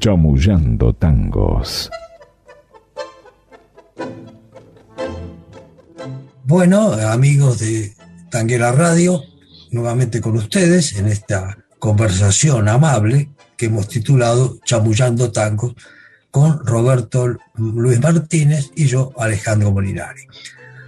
Chamullando 0.00 0.94
Tangos. 0.94 1.90
Bueno, 6.44 6.92
amigos 6.94 7.58
de 7.58 7.94
Tanguera 8.30 8.72
Radio, 8.72 9.22
nuevamente 9.70 10.22
con 10.22 10.36
ustedes 10.36 10.94
en 10.96 11.06
esta 11.06 11.58
conversación 11.78 12.66
amable 12.70 13.28
que 13.58 13.66
hemos 13.66 13.88
titulado 13.88 14.58
Chamullando 14.64 15.30
Tangos 15.32 15.74
con 16.30 16.64
Roberto 16.64 17.36
Luis 17.56 18.00
Martínez 18.00 18.70
y 18.74 18.86
yo, 18.86 19.12
Alejandro 19.18 19.70
Molinari. 19.70 20.22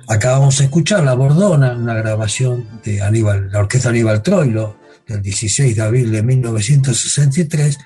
Acabamos 0.09 0.57
de 0.57 0.65
escuchar 0.65 1.05
La 1.05 1.13
Bordona, 1.13 1.75
una 1.75 1.95
grabación 1.95 2.67
de 2.83 3.03
Aníbal, 3.03 3.53
la 3.53 3.59
orquesta 3.59 3.91
Aníbal 3.91 4.23
Troilo, 4.23 4.79
del 5.07 5.21
16 5.21 5.77
de 5.77 5.83
abril 5.83 6.11
de 6.11 6.23
1963, 6.23 7.79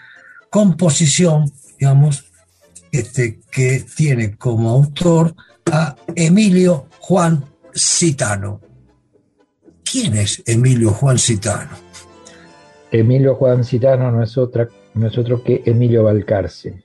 composición, 0.57 1.53
digamos, 1.79 2.33
este, 2.91 3.41
que 3.53 3.85
tiene 3.95 4.39
como 4.39 4.71
autor 4.71 5.35
a 5.71 5.95
Emilio 6.15 6.87
Juan 6.99 7.45
Citano. 7.75 8.63
¿Quién 9.85 10.17
es 10.17 10.43
Emilio 10.47 10.93
Juan 10.93 11.19
Citano? 11.19 11.73
Emilio 12.91 13.35
Juan 13.35 13.65
Citano 13.65 14.11
no 14.11 14.23
es, 14.23 14.39
otra, 14.39 14.67
otro 15.19 15.45
que 15.45 15.63
Emilio 15.67 16.05
Balcarce. 16.05 16.85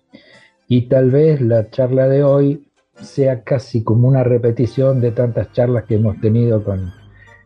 Y 0.68 0.90
tal 0.90 1.10
vez 1.10 1.40
la 1.40 1.70
charla 1.70 2.10
de 2.10 2.26
hoy 2.26 2.68
sea 3.02 3.42
casi 3.42 3.86
como 3.86 4.06
una 4.06 4.26
repetición 4.26 5.00
de 5.00 5.14
tantas 5.14 5.54
charlas 5.54 5.86
que 5.86 5.96
hemos 5.96 6.20
tenido 6.20 6.62
con 6.62 6.92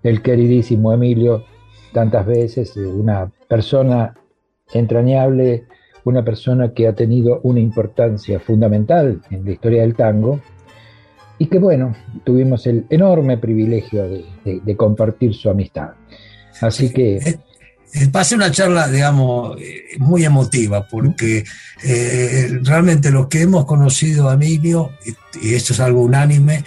el 0.02 0.24
queridísimo 0.24 0.92
Emilio 0.92 1.46
tantas 1.94 2.26
veces, 2.26 2.76
una 2.78 3.32
persona 3.48 4.16
entrañable, 4.74 5.68
una 6.06 6.24
persona 6.24 6.72
que 6.72 6.88
ha 6.88 6.94
tenido 6.94 7.42
una 7.44 7.60
importancia 7.60 8.40
fundamental 8.40 9.22
en 9.30 9.44
la 9.44 9.52
historia 9.52 9.82
del 9.82 9.96
tango 9.96 10.40
y 11.38 11.48
que 11.48 11.60
bueno, 11.60 11.96
tuvimos 12.24 12.66
el 12.68 12.86
enorme 12.90 13.38
privilegio 13.38 14.08
de, 14.08 14.76
compartir 14.78 15.34
su 15.34 15.50
amistad. 15.50 15.90
Así 16.62 16.94
que... 16.94 17.18
Eh, 17.18 17.40
eh, 17.94 18.08
pasé 18.12 18.36
una 18.36 18.52
charla, 18.52 18.88
digamos, 18.88 19.60
eh, 19.60 19.98
muy 19.98 20.24
emotiva, 20.24 20.88
porque 20.88 21.44
realmente 22.62 23.12
los 23.12 23.28
que 23.28 23.42
hemos 23.42 23.66
conocido 23.66 24.30
a 24.30 24.36
Emilio, 24.36 24.92
y, 25.42 25.54
esto 25.54 25.74
es 25.74 25.80
algo 25.80 26.02
unánime, 26.02 26.64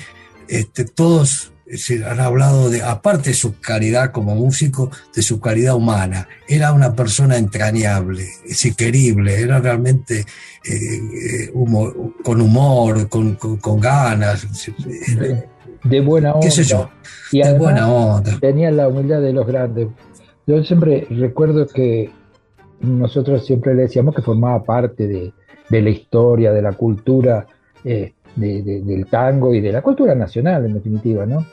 este, 0.48 0.84
todos 0.84 1.52
se 1.76 2.04
han 2.04 2.20
hablado 2.20 2.70
de, 2.70 2.82
aparte 2.82 3.30
de 3.30 3.34
su 3.34 3.58
calidad 3.60 4.12
como 4.12 4.34
músico, 4.34 4.90
de 5.14 5.22
su 5.22 5.40
calidad 5.40 5.74
humana. 5.74 6.28
Era 6.48 6.72
una 6.72 6.94
persona 6.94 7.36
entrañable, 7.36 8.24
sí, 8.46 8.74
querible, 8.74 9.40
era 9.40 9.58
realmente 9.60 10.24
eh, 10.64 11.52
con 12.22 12.40
humor, 12.40 13.08
con, 13.08 13.34
con, 13.34 13.80
ganas. 13.80 14.46
De, 15.84 16.00
buena 16.00 16.34
onda. 16.34 16.48
¿Qué 16.48 16.62
yo? 16.62 16.90
Y 17.32 17.42
de 17.42 17.58
buena 17.58 17.88
onda. 17.88 18.38
Tenía 18.40 18.70
la 18.70 18.88
humildad 18.88 19.20
de 19.20 19.32
los 19.32 19.46
grandes. 19.46 19.88
Yo 20.46 20.64
siempre 20.64 21.06
recuerdo 21.10 21.66
que 21.66 22.10
nosotros 22.80 23.44
siempre 23.44 23.74
le 23.74 23.82
decíamos 23.82 24.14
que 24.14 24.22
formaba 24.22 24.62
parte 24.64 25.06
de, 25.06 25.32
de 25.68 25.82
la 25.82 25.90
historia, 25.90 26.52
de 26.52 26.62
la 26.62 26.72
cultura. 26.72 27.46
Eh, 27.84 28.12
del 28.36 29.06
tango 29.10 29.52
y 29.52 29.60
de 29.60 29.72
la 29.72 29.82
cultura 29.82 30.14
nacional, 30.14 30.64
en 30.64 30.74
definitiva, 30.74 31.26
¿no? 31.26 31.44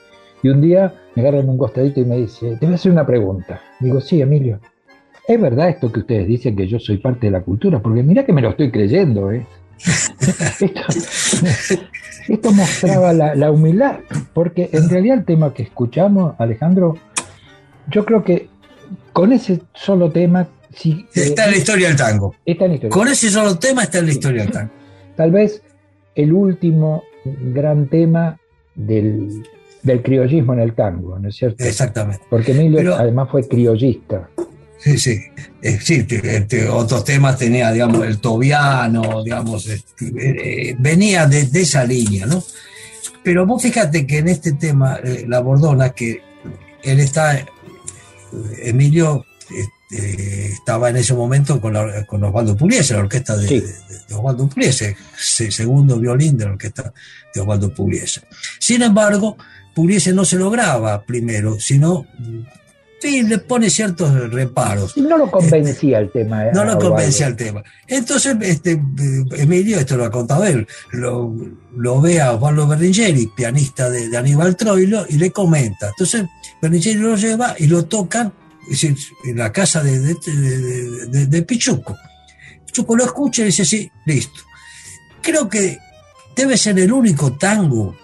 Y 0.46 0.50
un 0.50 0.62
día 0.62 0.94
me 1.16 1.24
agarra 1.24 1.40
en 1.40 1.50
un 1.50 1.58
costadito 1.58 2.00
y 2.00 2.06
me 2.06 2.18
dice, 2.18 2.56
te 2.60 2.68
voy 2.68 2.74
a 2.74 2.76
hacer 2.76 2.92
una 2.92 3.04
pregunta. 3.04 3.60
Digo, 3.80 4.00
sí, 4.00 4.22
Emilio, 4.22 4.60
¿es 5.28 5.42
verdad 5.42 5.70
esto 5.70 5.92
que 5.92 6.02
ustedes 6.02 6.28
dicen 6.28 6.56
que 6.56 6.68
yo 6.68 6.78
soy 6.78 6.98
parte 6.98 7.26
de 7.26 7.32
la 7.32 7.42
cultura? 7.42 7.82
Porque 7.82 8.04
mira 8.04 8.28
que 8.28 8.32
me 8.32 8.44
lo 8.44 8.52
estoy 8.52 8.70
creyendo, 8.70 9.32
¿eh? 9.32 9.44
esto, 12.28 12.52
mostraba 12.52 13.12
la, 13.12 13.50
humildad, 13.50 14.02
porque 14.36 14.70
en 14.72 14.88
realidad 14.88 15.18
el 15.18 15.26
tema 15.26 15.52
que 15.52 15.64
escuchamos, 15.64 16.36
Alejandro, 16.38 16.96
yo 17.90 18.06
creo 18.06 18.24
que 18.24 18.48
con 19.14 19.34
ese 19.34 19.64
solo 19.74 20.12
tema... 20.12 20.48
Sí, 20.76 21.08
está 21.16 21.46
en 21.46 21.52
la 21.54 21.58
historia 21.58 21.88
del 21.88 21.98
tango. 21.98 22.36
Está 22.46 22.66
en 22.66 22.70
la 22.70 22.76
historia. 22.76 22.94
Con 22.94 23.08
ese 23.08 23.32
solo 23.32 23.58
tema 23.58 23.82
está 23.82 23.98
en 23.98 24.06
la 24.06 24.12
historia 24.12 24.44
del 24.44 24.52
tango. 24.52 24.72
Tal 25.16 25.32
vez 25.32 25.64
el 26.14 26.34
último 26.34 27.02
gran 27.24 27.88
tema 27.88 28.38
del, 28.76 29.42
del 29.86 30.02
criollismo 30.02 30.54
en 30.54 30.60
el 30.60 30.74
tango, 30.74 31.18
¿no 31.20 31.30
es 31.30 31.36
cierto? 31.36 31.64
Exactamente. 31.64 32.24
Porque 32.30 32.52
Emilio 32.52 32.96
además 32.96 33.30
fue 33.30 33.48
criollista. 33.48 34.28
Sí, 34.80 34.98
sí. 34.98 35.22
Eh, 35.62 35.80
sí, 35.82 36.06
este, 36.10 36.68
otros 36.68 37.06
temas 37.06 37.38
tenía, 37.38 37.72
digamos, 37.72 38.06
el 38.06 38.20
tobiano, 38.20 39.24
digamos, 39.24 39.68
este, 39.68 40.12
eh, 40.18 40.76
venía 40.80 41.28
de, 41.28 41.48
esa 41.54 41.84
línea, 41.86 42.26
¿no? 42.26 42.44
Pero 43.24 43.46
vos 43.46 43.62
fíjate 43.62 44.06
que 44.06 44.20
en 44.20 44.28
este 44.28 44.54
tema, 44.54 45.00
eh, 45.04 45.26
la 45.28 45.40
Bordona, 45.40 45.92
que 45.92 46.22
él 46.84 47.00
está, 47.00 47.46
Emilio 48.62 49.26
este, 49.50 50.48
estaba 50.48 50.90
en 50.90 50.98
ese 50.98 51.14
momento 51.14 51.62
con, 51.62 51.76
con 52.08 52.24
Osvaldo 52.24 52.58
Pugliese, 52.58 52.96
la 52.96 53.02
orquesta 53.02 53.38
de, 53.38 53.64
Osvaldo 54.12 54.48
Pugliese, 54.48 54.96
segundo 55.16 56.00
violín 56.00 56.38
de 56.38 56.46
la 56.46 56.52
orquesta 56.52 56.92
de 57.34 57.42
Osvaldo 57.42 57.74
Pugliese. 57.74 58.22
Sin 58.60 58.82
embargo, 58.82 59.38
Pugliese 59.76 60.14
no 60.14 60.24
se 60.26 60.38
lo 60.38 60.50
graba 60.50 61.04
primero, 61.04 61.60
sino 61.60 62.08
sí, 63.06 63.24
le 63.24 63.38
pone 63.40 63.70
ciertos 63.70 64.32
reparos. 64.32 64.98
No 64.98 65.18
lo 65.18 65.30
convencía 65.30 66.00
el 66.00 66.12
tema. 66.12 66.48
Eh, 66.48 66.52
no 66.54 66.64
lo 66.64 66.80
convencía 66.80 67.28
el 67.28 67.36
tema. 67.36 67.64
Entonces, 67.88 68.36
este, 68.42 68.82
Emilio, 69.38 69.80
esto 69.80 69.98
lo 69.98 70.06
ha 70.06 70.12
contado 70.12 70.46
él, 70.46 70.68
lo, 70.92 71.34
lo 71.76 72.02
ve 72.02 72.22
a 72.22 72.34
Osvaldo 72.34 72.68
Berlingeri, 72.68 73.30
pianista 73.36 73.90
de, 73.90 74.16
Aníbal 74.16 74.56
Troilo, 74.56 75.06
y 75.10 75.18
le 75.18 75.32
comenta. 75.32 75.90
Entonces, 75.90 76.26
Berlingeri 76.62 77.00
lo 77.00 77.16
lleva 77.16 77.56
y 77.58 77.68
lo 77.68 77.86
tocan 77.86 78.34
en 79.26 79.38
la 79.38 79.52
casa 79.52 79.84
de, 79.84 80.00
de, 80.00 81.28
de 81.28 81.42
Pichuco. 81.44 81.96
Pichuco 82.66 82.96
lo 82.96 83.06
escucha 83.06 83.44
y 83.44 83.46
dice, 83.46 83.66
sí, 83.66 83.92
listo. 84.06 84.40
Creo 85.22 85.48
que 85.50 85.78
debe 86.36 86.58
ser 86.58 86.78
el 86.80 86.92
único 86.92 87.34
tango 87.34 87.96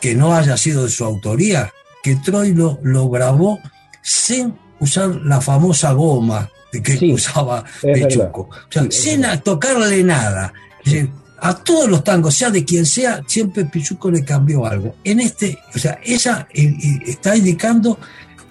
que, 0.00 0.14
no 0.14 0.34
haya 0.34 0.56
sido 0.56 0.84
de 0.84 0.90
su 0.90 1.04
autoría, 1.04 1.72
que 2.02 2.16
Troy 2.16 2.54
lo, 2.54 3.08
grabó 3.08 3.58
sin 4.02 4.54
usar 4.78 5.08
la 5.24 5.40
famosa 5.40 5.92
goma 5.92 6.50
que 6.70 7.12
usaba 7.12 7.64
Pechuco. 7.80 8.42
O 8.42 8.70
sea, 8.70 8.86
sin 8.90 9.24
tocarle 9.42 10.02
nada. 10.04 10.52
a 11.40 11.54
todos 11.54 11.88
los 11.88 12.04
tangos, 12.04 12.34
sea 12.34 12.50
de 12.50 12.64
quien 12.64 12.84
sea, 12.84 13.22
siempre 13.26 13.64
Pichuco 13.64 14.10
le 14.10 14.24
cambió 14.24 14.66
algo. 14.66 14.96
En 15.02 15.20
este, 15.20 15.58
o 15.74 15.78
sea, 15.78 15.98
esa 16.04 16.46
está 16.52 17.36
indicando 17.36 17.98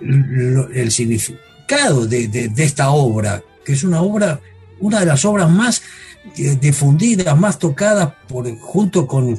el 0.01 0.91
significado 0.91 2.05
de, 2.07 2.27
de, 2.27 2.63
esta 2.63 2.89
obra, 2.89 3.41
que 3.63 3.73
es 3.73 3.83
una 3.83 4.01
obra, 4.01 4.39
una 4.79 4.99
de 4.99 5.05
las 5.05 5.23
obras 5.23 5.49
más 5.49 5.81
eh, 5.81 5.85
difundidas, 6.33 7.37
más 7.37 7.59
tocadas 7.59 8.13
por, 8.27 8.45
junto 8.59 9.07
con, 9.07 9.35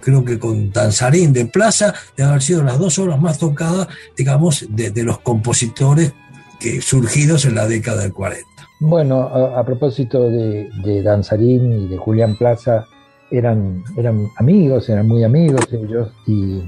creo 0.00 0.24
que 0.24 0.38
con 0.38 0.70
Danzarín 0.72 1.32
de 1.32 1.46
Plaza, 1.46 1.94
de 2.16 2.24
haber 2.24 2.42
sido 2.42 2.62
las 2.62 2.78
dos 2.78 2.98
obras 2.98 3.20
más 3.20 3.38
tocadas, 3.38 3.88
digamos, 4.16 4.66
de, 4.70 5.04
los 5.04 5.20
compositores 5.20 6.12
que, 6.58 6.80
surgidos 6.80 7.44
en 7.44 7.54
la 7.54 7.66
década 7.66 8.02
del 8.02 8.12
40. 8.12 8.46
Bueno, 8.80 9.20
a, 9.20 9.64
propósito 9.64 10.28
de, 10.28 11.02
Danzarín 11.02 11.84
y 11.84 11.88
de 11.88 11.98
Julián 11.98 12.36
Plaza, 12.36 12.86
eran, 13.30 13.84
eran 13.96 14.28
amigos, 14.36 14.88
eran 14.88 15.06
muy 15.06 15.22
amigos 15.22 15.68
ellos, 15.72 16.10
y, 16.26 16.62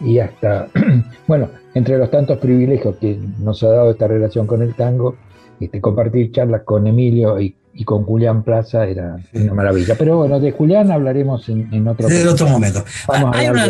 y 0.00 0.18
hasta, 0.18 0.68
bueno, 1.26 1.50
entre 1.74 1.98
los 1.98 2.10
tantos 2.10 2.38
privilegios 2.38 2.96
que 2.96 3.18
nos 3.38 3.62
ha 3.62 3.68
dado 3.68 3.90
esta 3.90 4.06
relación 4.06 4.46
con 4.46 4.62
el 4.62 4.74
tango, 4.74 5.16
este, 5.60 5.80
compartir 5.80 6.32
charlas 6.32 6.62
con 6.62 6.86
Emilio 6.86 7.40
y 7.40 7.56
y 7.76 7.84
con 7.84 8.04
Julián 8.04 8.42
Plaza 8.42 8.86
era 8.86 9.18
una 9.34 9.54
maravilla. 9.54 9.94
Pero 9.98 10.16
bueno, 10.16 10.40
de 10.40 10.50
Julián 10.50 10.90
hablaremos 10.90 11.46
en, 11.48 11.86
otro, 11.86 12.08
en 12.08 12.28
otro 12.28 12.48
momento. 12.48 12.82
Hay 13.08 13.48
una, 13.48 13.64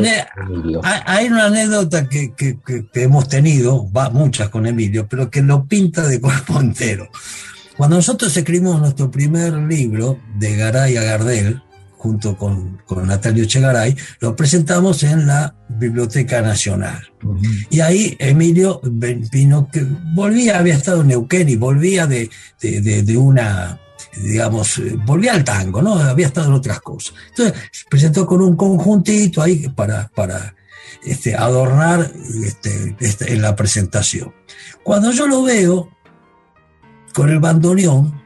hay, 1.04 1.26
una, 1.26 1.46
anécdota 1.46 2.08
que, 2.08 2.32
hemos 2.94 3.28
tenido, 3.28 3.90
va, 3.90 4.10
muchas 4.10 4.48
con 4.48 4.66
Emilio, 4.66 5.08
pero 5.08 5.28
que 5.28 5.42
lo 5.42 5.66
pinta 5.66 6.06
de 6.06 6.20
cuerpo 6.20 6.60
entero. 6.60 7.08
Cuando 7.76 7.96
nosotros 7.96 8.34
escribimos 8.34 8.80
nuestro 8.80 9.10
primer 9.10 9.52
libro 9.54 10.18
de 10.38 10.56
Garay 10.56 10.96
a 10.96 11.02
Gardel, 11.02 11.62
junto 11.96 12.36
con, 12.36 12.82
con 12.86 13.06
Natalio 13.06 13.44
Chegaray, 13.44 13.96
lo 14.20 14.36
presentamos 14.36 15.02
en 15.02 15.26
la 15.26 15.54
Biblioteca 15.68 16.42
Nacional. 16.42 17.10
Y 17.70 17.80
ahí 17.80 18.16
Emilio 18.18 18.80
vino, 18.82 19.68
que 19.70 19.84
volvía, 20.14 20.58
había 20.58 20.74
estado 20.74 21.00
en 21.00 21.08
Neuquén 21.08 21.48
y 21.48 21.56
volvía 21.56 22.06
de, 22.06 22.30
de 22.60 23.16
una 23.16 23.80
digamos, 24.22 24.78
eh, 24.78 24.96
volvía 25.04 25.34
al 25.34 25.44
tango, 25.44 25.82
¿no? 25.82 25.94
Había 25.94 26.26
estado 26.26 26.48
en 26.48 26.54
otras 26.54 26.80
cosas. 26.80 27.14
Entonces, 27.30 27.54
presentó 27.88 28.26
con 28.26 28.40
un 28.40 28.56
conjuntito 28.56 29.42
ahí 29.42 29.68
para, 29.68 30.08
para 30.08 30.54
este, 31.04 31.34
adornar 31.34 32.10
este, 32.44 32.96
este, 33.00 33.32
en 33.32 33.42
la 33.42 33.54
presentación. 33.54 34.34
Cuando 34.82 35.10
yo 35.12 35.26
lo 35.26 35.42
veo 35.42 35.90
con 37.14 37.30
el 37.30 37.40
bandoneón, 37.40 38.22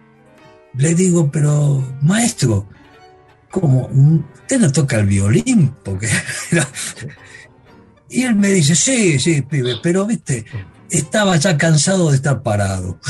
le 0.75 0.95
digo, 0.95 1.31
pero 1.31 1.83
maestro, 2.03 2.69
¿cómo? 3.51 3.89
¿Usted 4.35 4.61
no 4.61 4.73
toca 4.73 4.99
el 4.99 5.07
violín? 5.07 5.75
Porque 5.85 6.09
y 8.09 8.23
él 8.23 8.35
me 8.35 8.49
dice, 8.49 8.75
sí, 8.75 9.19
sí, 9.19 9.43
pibe, 9.43 9.75
pero 9.83 10.07
viste, 10.07 10.45
estaba 10.91 11.37
ya 11.37 11.57
cansado 11.57 12.11
de 12.11 12.17
estar 12.17 12.43
parado. 12.43 12.99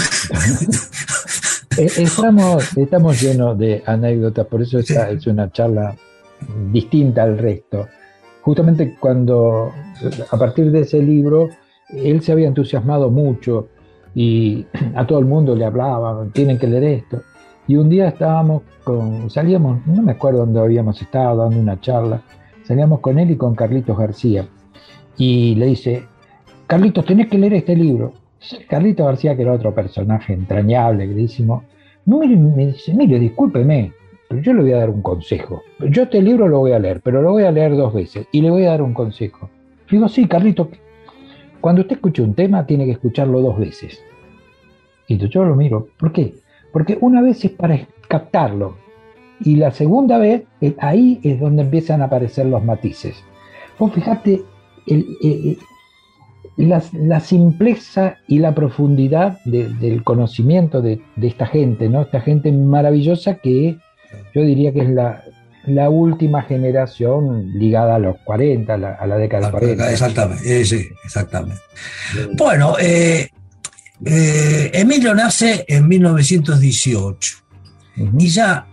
Eh, 1.78 1.87
estamos, 1.99 2.76
estamos 2.76 3.23
llenos 3.23 3.56
de 3.56 3.80
anécdotas, 3.87 4.44
por 4.49 4.61
eso 4.61 4.80
esta 4.80 5.09
es 5.09 5.25
una 5.28 5.52
charla 5.52 5.97
distinta 6.73 7.23
al 7.23 7.38
resto. 7.38 7.87
Justamente 8.42 8.97
cuando, 8.99 9.73
a 10.30 10.37
partir 10.37 10.73
de 10.73 10.80
ese 10.80 11.00
libro, 11.00 11.49
él 11.90 12.23
se 12.23 12.32
había 12.32 12.49
entusiasmado 12.49 13.09
mucho 13.09 13.68
y 14.14 14.66
a 14.97 15.06
todo 15.06 15.20
el 15.20 15.26
mundo 15.26 15.54
le 15.54 15.64
hablaba, 15.64 16.26
tienen 16.32 16.59
que 16.59 16.66
leer 16.66 16.85
esto. 16.85 17.23
Y 17.70 17.76
un 17.76 17.88
día 17.88 18.08
estábamos 18.08 18.62
con, 18.82 19.30
salíamos, 19.30 19.86
no 19.86 20.02
me 20.02 20.10
acuerdo 20.10 20.40
dónde 20.40 20.58
habíamos 20.58 21.00
estado 21.00 21.36
dando 21.36 21.60
una 21.60 21.80
charla, 21.80 22.20
salíamos 22.64 22.98
con 22.98 23.16
él 23.16 23.30
y 23.30 23.36
con 23.36 23.54
Carlitos 23.54 23.96
García. 23.96 24.48
Y 25.16 25.54
le 25.54 25.66
dice, 25.66 26.02
Carlitos, 26.66 27.04
tenés 27.04 27.28
que 27.28 27.38
leer 27.38 27.54
este 27.54 27.76
libro. 27.76 28.12
Carlito 28.68 29.04
García, 29.04 29.36
que 29.36 29.42
era 29.42 29.52
otro 29.52 29.72
personaje 29.72 30.32
entrañable, 30.32 31.06
queridísimo, 31.06 31.62
me, 32.06 32.26
me 32.26 32.66
dice, 32.66 32.92
mire, 32.92 33.20
discúlpeme, 33.20 33.92
pero 34.28 34.42
yo 34.42 34.52
le 34.52 34.62
voy 34.62 34.72
a 34.72 34.78
dar 34.78 34.90
un 34.90 35.02
consejo. 35.02 35.62
Yo 35.78 36.02
este 36.02 36.20
libro 36.20 36.48
lo 36.48 36.58
voy 36.58 36.72
a 36.72 36.80
leer, 36.80 37.00
pero 37.00 37.22
lo 37.22 37.30
voy 37.30 37.44
a 37.44 37.52
leer 37.52 37.76
dos 37.76 37.94
veces 37.94 38.26
y 38.32 38.40
le 38.40 38.50
voy 38.50 38.64
a 38.64 38.70
dar 38.70 38.82
un 38.82 38.94
consejo. 38.94 39.48
Digo, 39.88 40.08
sí, 40.08 40.26
Carlito, 40.26 40.70
cuando 41.60 41.82
usted 41.82 41.94
escuche 41.94 42.20
un 42.20 42.34
tema 42.34 42.66
tiene 42.66 42.84
que 42.84 42.92
escucharlo 42.92 43.40
dos 43.40 43.60
veces. 43.60 44.02
Y 45.06 45.18
yo 45.18 45.44
lo 45.44 45.54
miro. 45.54 45.86
¿Por 46.00 46.10
qué? 46.10 46.34
Porque 46.72 46.98
una 47.00 47.22
vez 47.22 47.44
es 47.44 47.50
para 47.50 47.86
captarlo, 48.08 48.76
y 49.42 49.56
la 49.56 49.70
segunda 49.70 50.18
vez, 50.18 50.42
eh, 50.60 50.74
ahí 50.78 51.18
es 51.22 51.40
donde 51.40 51.62
empiezan 51.62 52.02
a 52.02 52.06
aparecer 52.06 52.46
los 52.46 52.62
matices. 52.62 53.16
Vos 53.78 53.92
fíjate 53.94 54.42
el, 54.86 55.06
eh, 55.22 55.56
la, 56.56 57.20
simpleza 57.20 58.18
y 58.28 58.38
la 58.38 58.54
profundidad 58.54 59.38
del 59.44 60.04
conocimiento 60.04 60.82
de, 60.82 61.00
esta 61.22 61.46
gente, 61.46 61.88
¿no? 61.88 62.02
Esta 62.02 62.20
gente 62.20 62.52
maravillosa 62.52 63.36
que 63.36 63.78
yo 64.34 64.42
diría 64.42 64.72
que 64.72 64.80
es 64.80 64.90
la, 64.90 65.22
última 65.88 66.42
generación 66.42 67.52
ligada 67.58 67.94
a 67.96 67.98
los 67.98 68.16
40, 68.24 68.74
a 68.74 68.76
la, 69.06 69.16
década 69.16 69.46
de 69.46 69.52
40. 69.52 69.90
Exactamente, 69.90 70.64
sí, 70.64 70.86
exactamente. 71.04 71.60
Bueno, 72.36 72.74
eh, 72.80 73.28
eh, 74.04 74.71
Emilio 74.73 75.14
nace 75.14 75.64
en 75.69 75.87
1918 75.87 77.37
y 78.19 78.28
ya, 78.28 78.66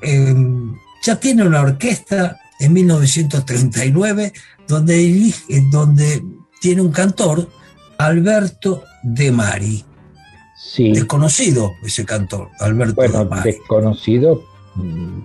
em, 0.00 0.74
ya 1.02 1.20
tiene 1.20 1.46
una 1.46 1.60
orquesta 1.60 2.38
en 2.58 2.72
1939 2.72 4.32
donde, 4.66 5.32
donde 5.70 6.22
tiene 6.60 6.80
un 6.82 6.92
cantor, 6.92 7.48
Alberto 7.98 8.84
De 9.02 9.30
Mari. 9.30 9.84
Sí. 10.56 10.92
Desconocido 10.92 11.72
ese 11.82 12.04
cantor, 12.04 12.48
Alberto 12.60 13.02
De 13.02 13.24
Mari. 13.24 13.52
Desconocido 13.52 14.44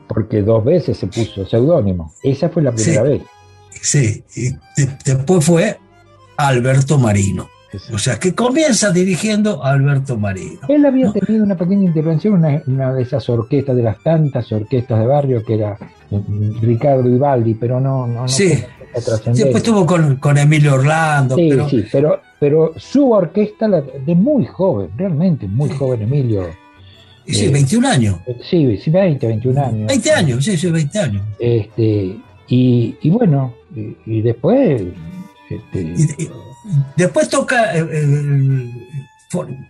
porque 0.07 0.41
dos 0.41 0.65
veces 0.65 0.97
se 0.97 1.07
puso 1.07 1.45
seudónimo. 1.45 2.13
Esa 2.23 2.49
fue 2.49 2.63
la 2.63 2.71
primera 2.71 3.03
vez. 3.03 3.21
Sí, 3.81 4.23
y 4.35 4.49
después 5.05 5.45
fue 5.45 5.79
Alberto 6.37 6.97
Marino. 6.97 7.47
O 7.93 7.97
sea, 7.97 8.19
que 8.19 8.33
comienza 8.33 8.91
dirigiendo 8.91 9.63
a 9.63 9.71
Alberto 9.71 10.17
Marino. 10.17 10.59
Él 10.67 10.85
había 10.85 11.11
tenido 11.11 11.43
una 11.43 11.55
pequeña 11.55 11.85
intervención 11.85 12.43
en 12.45 12.63
una, 12.67 12.93
de 12.93 13.03
esas 13.03 13.27
orquestas, 13.29 13.75
de 13.75 13.83
las 13.83 14.01
tantas 14.03 14.51
orquestas 14.51 14.99
de 14.99 15.05
barrio, 15.05 15.43
que 15.43 15.55
era 15.55 15.77
mm, 16.09 16.61
Ricardo 16.61 17.03
Vivaldi, 17.03 17.53
pero 17.55 17.79
no, 17.79 18.07
no, 18.07 18.27
sí. 18.27 18.53
Después 18.93 19.55
estuvo 19.55 19.85
con, 19.85 20.37
Emilio 20.37 20.75
Orlando. 20.75 21.35
Sí, 21.35 21.49
pero... 21.49 21.69
sí, 21.69 21.85
pero, 21.91 22.21
pero 22.39 22.73
su 22.77 23.11
orquesta 23.11 23.67
de 23.67 24.15
muy 24.15 24.45
joven, 24.45 24.89
realmente 24.95 25.47
muy 25.47 25.69
joven 25.69 26.03
Emilio. 26.03 26.47
Sí, 27.27 27.47
21 27.49 27.87
eh, 27.87 27.91
años. 27.91 28.15
Sí, 28.49 28.77
sí, 28.77 28.91
20, 28.91 29.27
21 29.27 29.61
años. 29.61 29.87
20 29.87 30.11
años, 30.11 30.45
sí, 30.45 30.57
sí, 30.57 30.69
20 30.69 30.99
años. 30.99 31.23
Este, 31.39 32.17
y, 32.47 33.09
bueno, 33.09 33.53
y, 34.05 34.21
después... 34.21 34.81
Este, 35.49 36.29
después 36.95 37.29
toca, 37.29 37.75
eh, 37.77 37.87
eh, 37.91 38.69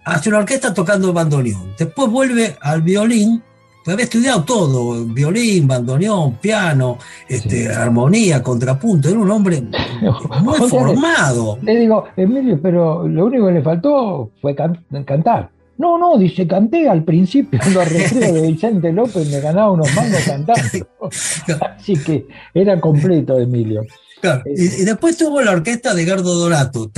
hace 0.03 0.29
una 0.29 0.39
orquesta 0.39 0.73
tocando 0.73 1.13
bandoneón. 1.13 1.73
Después 1.77 2.09
vuelve 2.09 2.55
al 2.61 2.81
violín 2.81 3.41
pues 3.85 3.93
había 3.93 4.05
estudiado 4.05 4.43
todo, 4.43 5.05
violín, 5.05 5.67
bandoneón, 5.67 6.37
piano, 6.37 6.97
este, 7.29 7.71
armonía, 7.71 8.41
contrapunto, 8.41 9.07
era 9.07 9.19
un 9.19 9.29
hombre 9.29 9.61
muy 10.41 10.57
formado. 10.67 11.59
Le 11.61 11.81
digo, 11.81 12.05
Emilio, 12.17 12.59
pero 12.59 13.07
lo 13.07 13.27
único 13.27 13.45
que 13.45 13.53
le 13.53 13.61
faltó 13.61 14.31
fue 14.41 14.55
cantar. 14.55 15.51
No, 15.77 15.99
no, 15.99 16.17
dice, 16.17 16.47
canté 16.47 16.89
al 16.89 17.03
principio 17.03 17.59
en 17.63 17.73
los 17.75 17.87
recreos 17.87 18.33
de 18.33 18.47
Vicente 18.47 18.91
López, 18.91 19.29
me 19.29 19.39
ganaba 19.39 19.69
unos 19.69 19.93
mangos 19.93 20.23
cantando. 20.25 21.11
Así 21.77 21.95
que 21.95 22.25
era 22.55 22.81
completo, 22.81 23.39
Emilio. 23.39 23.83
Claro. 24.22 24.43
Y, 24.45 24.84
después 24.84 25.17
tuvo 25.17 25.41
la 25.41 25.51
orquesta 25.51 25.93
de 25.93 26.05
Gardo 26.05 26.34
Dorato 26.36 26.91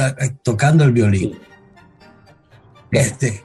tocando 0.43 0.83
el 0.83 0.91
violín. 0.91 1.37
Este. 2.91 3.43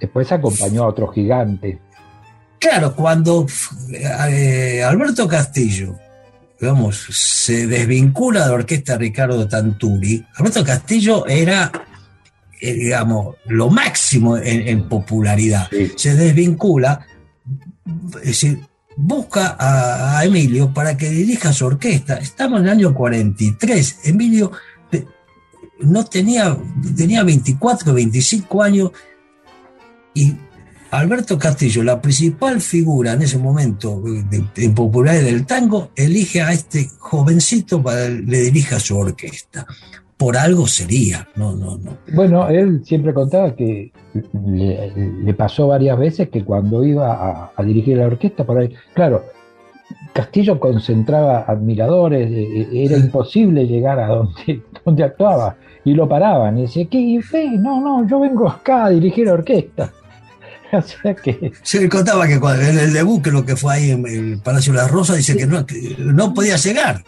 Después 0.00 0.30
acompañó 0.30 0.84
a 0.84 0.88
otro 0.88 1.08
gigante. 1.08 1.80
Claro, 2.58 2.94
cuando 2.94 3.46
eh, 3.92 4.82
Alberto 4.82 5.28
Castillo, 5.28 5.96
digamos, 6.60 6.96
se 7.10 7.66
desvincula 7.66 8.42
de 8.42 8.48
la 8.48 8.54
orquesta 8.54 8.96
Ricardo 8.96 9.46
Tanturi, 9.46 10.24
Alberto 10.36 10.64
Castillo 10.64 11.26
era, 11.26 11.70
eh, 12.60 12.72
digamos, 12.74 13.36
lo 13.46 13.70
máximo 13.70 14.36
en, 14.36 14.88
popularidad. 14.88 15.68
Se 15.96 16.14
desvincula, 16.14 17.06
es 18.16 18.26
decir, 18.26 18.60
busca 18.96 19.56
a, 19.58 20.24
Emilio 20.24 20.72
para 20.72 20.96
que 20.96 21.10
dirija 21.10 21.52
su 21.52 21.66
orquesta. 21.66 22.16
Estamos 22.16 22.60
en 22.60 22.66
el 22.66 22.72
año 22.72 22.94
43. 22.94 24.00
Emilio 24.04 24.52
no 25.80 26.04
tenía, 26.06 26.56
tenía 26.96 27.22
24, 27.22 27.92
25 27.92 28.62
años 28.62 28.90
y 30.14 30.34
Alberto 30.90 31.38
Castillo, 31.38 31.82
la 31.82 32.00
principal 32.00 32.60
figura 32.60 33.12
en 33.12 33.22
ese 33.22 33.38
momento 33.38 34.02
en 34.56 34.74
popularidad 34.74 35.24
del 35.24 35.44
tango, 35.44 35.90
elige 35.94 36.40
a 36.40 36.52
este 36.52 36.88
jovencito 36.98 37.82
para 37.82 38.06
que 38.06 38.22
le 38.26 38.40
dirija 38.40 38.80
su 38.80 38.96
orquesta. 38.96 39.66
Por 40.16 40.36
algo 40.38 40.66
sería, 40.66 41.28
no, 41.36 41.52
no, 41.52 41.76
no. 41.76 41.98
Bueno, 42.14 42.48
él 42.48 42.82
siempre 42.84 43.12
contaba 43.12 43.54
que 43.54 43.92
le, 44.32 45.34
pasó 45.34 45.68
varias 45.68 45.98
veces 45.98 46.30
que 46.30 46.42
cuando 46.42 46.82
iba 46.84 47.52
a, 47.54 47.62
dirigir 47.62 47.98
la 47.98 48.06
orquesta, 48.06 48.44
por 48.44 48.58
ahí, 48.58 48.72
claro, 48.94 49.24
Castillo 50.14 50.58
concentraba 50.58 51.40
admiradores, 51.40 52.30
eh, 52.30 52.62
eh, 52.62 52.68
era 52.72 52.96
imposible 52.96 53.66
llegar 53.66 53.98
a 54.00 54.08
donde, 54.08 54.62
donde 54.84 55.04
actuaba 55.04 55.56
y 55.84 55.92
lo 55.92 56.08
paraban 56.08 56.58
y 56.58 56.62
decía, 56.62 56.86
¿qué? 56.90 57.20
No, 57.58 57.80
no, 57.80 58.08
yo 58.08 58.18
vengo 58.18 58.48
acá 58.48 58.86
a 58.86 58.90
dirigir 58.90 59.26
la 59.26 59.34
orquesta. 59.34 59.92
Se 61.62 61.80
le 61.80 61.88
contaba 61.88 62.26
que 62.26 62.34
en 62.34 62.78
el 62.78 62.92
debut, 62.92 63.22
que 63.22 63.30
lo 63.30 63.44
que 63.44 63.56
fue 63.56 63.74
ahí 63.74 63.90
en 63.90 64.06
el 64.06 64.40
Palacio 64.40 64.72
de 64.72 64.78
las 64.78 64.90
Rosas, 64.90 65.16
dice 65.16 65.36
que 65.36 65.46
no, 65.46 66.34
podía 66.34 66.56
llegar. 66.56 67.04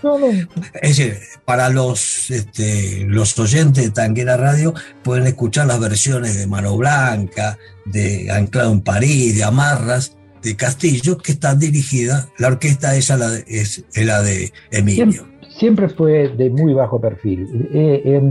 Es 0.74 0.96
decir, 0.96 1.18
para 1.44 1.68
los, 1.68 2.30
este, 2.30 3.04
los 3.06 3.38
oyentes 3.38 3.84
de 3.84 3.90
Tanguera 3.90 4.36
Radio 4.36 4.74
pueden 5.02 5.26
escuchar 5.26 5.66
las 5.66 5.80
versiones 5.80 6.36
de 6.36 6.46
Mano 6.46 6.76
Blanca, 6.76 7.58
de 7.84 8.30
Anclado 8.30 8.72
en 8.72 8.80
París, 8.80 9.36
de 9.36 9.44
Amarras, 9.44 10.16
de 10.42 10.56
Castillo, 10.56 11.18
que 11.18 11.32
están 11.32 11.58
dirigidas, 11.58 12.28
la 12.38 12.48
orquesta 12.48 12.94
esa 12.94 13.18
es 13.46 13.84
la 13.96 14.22
de 14.22 14.52
Emilio. 14.70 15.26
Siempre, 15.48 15.88
fue 15.88 16.28
de 16.28 16.50
muy 16.50 16.72
bajo 16.72 17.00
perfil. 17.00 17.68
Eh, 17.72 18.02
en 18.04 18.30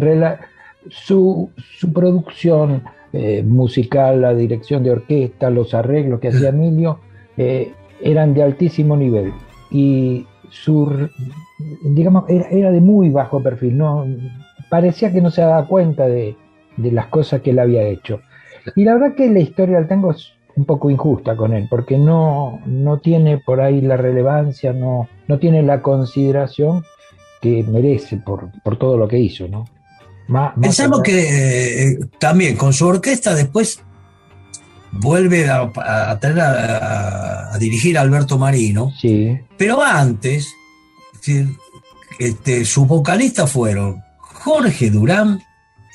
su, 0.90 1.52
su 1.78 1.92
producción 1.92 2.84
eh, 3.14 3.42
musical, 3.44 4.22
la 4.22 4.34
dirección 4.34 4.84
de 4.84 4.92
orquesta, 4.92 5.50
los 5.50 5.74
arreglos 5.74 6.20
que 6.20 6.28
hacía 6.28 6.50
Emilio, 6.50 7.00
eh, 7.38 7.72
eran 8.02 8.34
de 8.34 8.44
altísimo 8.44 8.98
nivel. 8.98 9.32
Y 9.72 10.26
su, 10.50 11.10
digamos, 11.84 12.26
era, 12.30 12.72
de 12.72 12.82
muy 12.82 13.10
bajo 13.10 13.42
perfil, 13.42 13.78
no, 13.78 14.06
parecía 14.70 15.12
que 15.12 15.22
no 15.22 15.32
se 15.32 15.42
daba 15.42 15.68
cuenta 15.68 16.08
de, 16.08 16.36
las 16.78 17.08
cosas 17.08 17.42
que 17.42 17.52
él 17.52 17.60
había 17.60 17.84
hecho. 17.84 18.22
Y 18.76 18.84
la 18.84 18.94
verdad 18.94 19.16
que 19.16 19.30
la 19.30 19.40
historia 19.40 19.78
del 19.78 19.88
tango 19.88 20.12
es 20.12 20.34
un 20.56 20.66
poco 20.66 20.90
injusta 20.90 21.36
con 21.36 21.54
él, 21.54 21.68
porque 21.70 21.98
no, 21.98 22.60
no 22.66 23.00
tiene 23.00 23.38
por 23.38 23.62
ahí 23.62 23.82
la 23.82 23.98
relevancia, 23.98 24.74
no, 24.74 25.08
no 25.28 25.40
tiene 25.40 25.64
la 25.64 25.82
consideración 25.82 26.84
que 27.42 27.64
merece 27.64 28.18
por, 28.18 28.50
por 28.64 28.78
todo 28.78 28.98
lo 28.98 29.08
que 29.08 29.20
hizo, 29.20 29.48
¿no? 29.48 29.66
Pensamos 30.60 31.02
que 31.02 31.92
eh, 31.92 32.00
también 32.20 32.58
con 32.58 32.74
su 32.74 32.86
orquesta 32.86 33.34
después 33.34 33.82
vuelve 34.92 35.50
a, 35.50 35.72
a, 35.76 37.58
dirigir 37.60 37.98
a 37.98 38.02
Alberto 38.02 38.38
Marino, 38.38 38.92
sí. 39.00 39.38
pero 39.58 39.82
antes 39.82 40.48
este, 42.20 42.66
sus 42.66 42.88
vocalistas 42.88 43.52
fueron 43.52 44.02
Jorge 44.20 44.90
Durán 44.90 45.42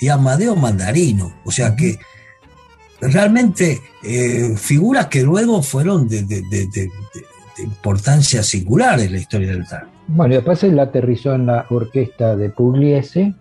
y 0.01 0.09
Amadeo 0.09 0.57
Mandarino, 0.57 1.33
o 1.45 1.51
sea 1.51 1.77
que 1.77 1.99
realmente 3.01 3.81
eh, 4.03 4.55
figuras 4.57 5.07
que 5.07 5.23
luego 5.23 5.62
fueron 5.62 6.09
de, 6.09 6.25
importancia 7.59 8.43
singular 8.43 8.99
en 9.01 9.12
la 9.12 9.19
historia 9.19 9.53
del 9.53 9.67
tango. 9.67 9.91
Bueno, 10.09 10.35
y 10.35 10.37
después 10.37 10.62
él 10.65 10.79
aterrizó 10.79 11.35
en 11.35 11.47
la 11.47 11.67
orquesta 11.71 12.37
de 12.37 12.51
Pugliese, 12.51 13.35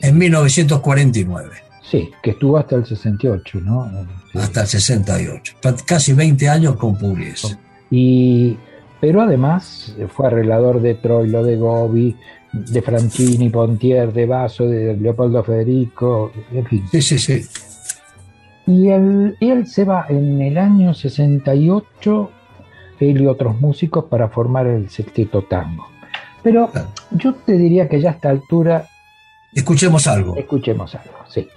en 0.00 0.18
1949. 0.18 1.50
Sí, 1.82 2.10
que 2.22 2.30
estuvo 2.30 2.58
hasta 2.58 2.76
el 2.76 2.84
68, 2.84 3.60
¿no? 3.60 3.90
Hasta 4.34 4.62
el 4.62 4.66
68. 4.66 5.54
Casi 5.86 6.12
20 6.12 6.48
años 6.48 6.76
con 6.76 6.98
Pugliese. 6.98 7.56
Y, 7.90 8.56
pero 9.00 9.22
además 9.22 9.94
fue 10.08 10.26
arreglador 10.26 10.80
de 10.80 10.94
Troilo, 10.94 11.44
de 11.44 11.56
Gobi, 11.56 12.16
de 12.52 12.82
Franchini, 12.82 13.50
Pontier, 13.50 14.12
de 14.12 14.26
Basso, 14.26 14.66
de 14.66 14.96
Leopoldo 14.96 15.44
Federico, 15.44 16.32
en 16.52 16.66
fin. 16.66 16.84
Sí, 16.90 17.02
sí, 17.02 17.18
sí. 17.18 17.44
Y 18.66 18.88
él, 18.88 19.36
él 19.40 19.66
se 19.66 19.84
va 19.84 20.06
en 20.08 20.42
el 20.42 20.58
año 20.58 20.92
68, 20.92 22.30
él 22.98 23.22
y 23.22 23.26
otros 23.26 23.60
músicos, 23.60 24.06
para 24.06 24.28
formar 24.28 24.66
el 24.66 24.90
Sexteto 24.90 25.42
Tango. 25.42 25.86
Pero 26.42 26.70
yo 27.12 27.34
te 27.34 27.52
diría 27.52 27.88
que 27.88 28.00
ya 28.00 28.10
a 28.10 28.12
esta 28.14 28.30
altura 28.30 28.88
Escuchemos 29.54 30.06
algo. 30.06 30.36
Escuchemos 30.36 30.94
algo, 30.94 31.16
sí. 31.28 31.48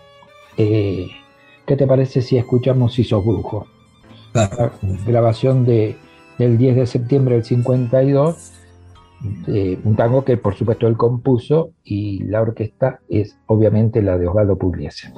Eh, 0.58 1.08
¿Qué 1.66 1.76
te 1.76 1.86
parece 1.86 2.22
si 2.22 2.38
escuchamos 2.38 2.94
Si 2.94 3.04
sos 3.04 3.24
brujo? 3.24 3.68
grabación 5.06 5.66
de 5.66 5.98
del 6.40 6.58
10 6.58 6.78
de 6.78 6.88
septiembre 6.88 7.36
del 7.36 7.44
52, 7.44 8.54
eh, 9.48 9.78
un 9.84 9.96
tango 9.96 10.24
que 10.24 10.38
por 10.38 10.56
supuesto 10.56 10.88
él 10.88 10.96
compuso 10.96 11.72
y 11.84 12.24
la 12.24 12.42
orquesta 12.42 13.02
es 13.10 13.38
obviamente 13.46 14.02
la 14.02 14.18
de 14.18 14.28
Osvaldo 14.28 14.58
Pugliese. 14.58 15.14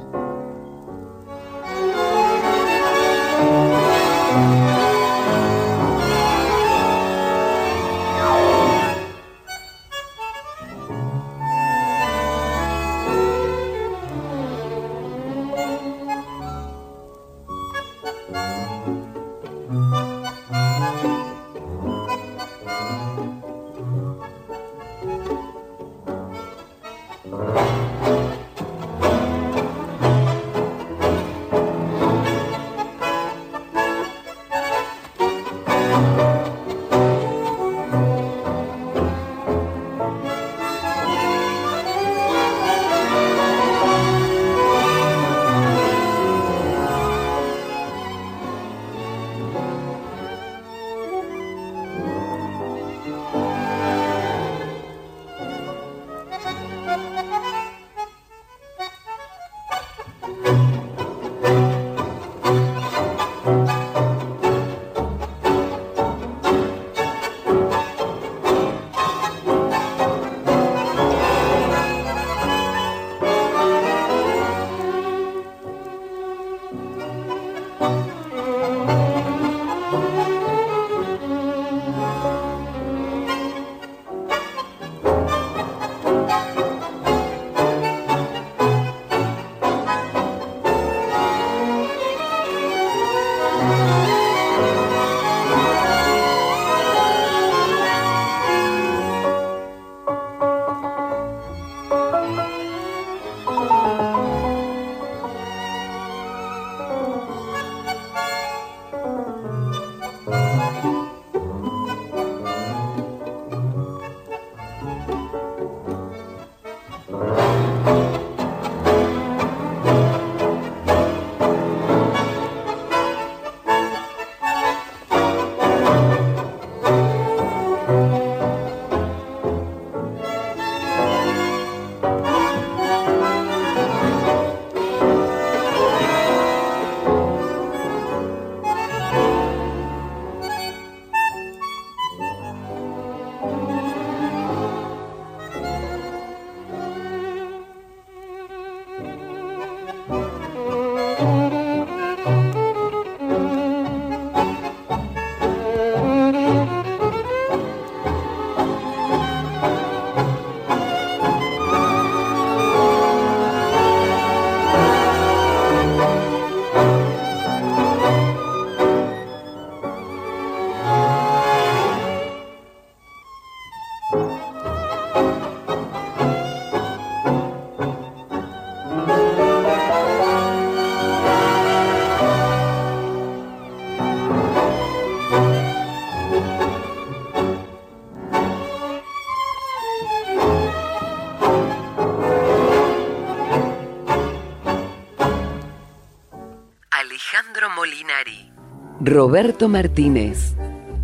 Roberto 199.03 199.67
Martínez. 199.67 200.53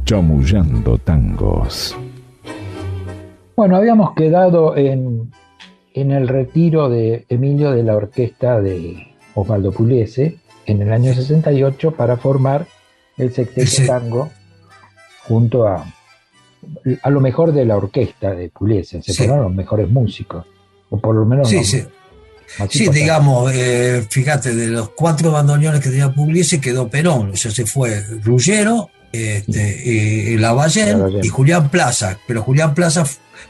Chamullando 0.05 0.99
tangos. 0.99 1.97
Bueno, 3.55 3.75
habíamos 3.75 4.13
quedado 4.13 4.77
en, 4.77 5.31
el 5.95 6.27
retiro 6.27 6.89
de 6.89 7.25
Emilio 7.27 7.71
de 7.71 7.81
la 7.81 7.95
orquesta 7.95 8.61
de 8.61 9.15
Osvaldo 9.33 9.71
Pugliese 9.71 10.37
en 10.67 10.83
el 10.83 10.93
año 10.93 11.11
68 11.11 11.91
para 11.91 12.17
formar 12.17 12.67
el 13.17 13.33
sexteto 13.33 13.87
tango 13.87 14.29
junto 15.27 15.67
a, 15.67 15.83
a 17.01 17.09
lo 17.09 17.19
mejor 17.19 17.51
de 17.51 17.65
la 17.65 17.77
orquesta 17.77 18.35
de 18.35 18.49
Pugliese, 18.49 19.01
se 19.01 19.13
fueron 19.15 19.41
los 19.41 19.53
mejores 19.55 19.89
músicos, 19.89 20.45
o 20.91 20.99
por 20.99 21.15
lo 21.15 21.25
menos 21.25 21.49
Sí, 21.49 21.63
digamos, 22.91 23.51
eh, 23.53 24.05
fíjate, 24.09 24.55
de 24.55 24.67
los 24.67 24.89
cuatro 24.89 25.31
bandoneones 25.31 25.81
que 25.81 25.89
tenía 25.89 26.13
Pugliese 26.13 26.61
quedó 26.61 26.89
Perón, 26.89 27.31
o 27.31 27.35
sea, 27.35 27.51
se 27.51 27.65
fue 27.65 28.03
Ruggero, 28.23 28.89
este, 29.11 29.83
y, 29.85 30.37
Lavallén 30.37 31.01
y 31.23 31.27
Julián 31.29 31.69
Plaza, 31.69 32.19
pero 32.27 32.43
Julián 32.43 32.75
Plaza 32.75 33.05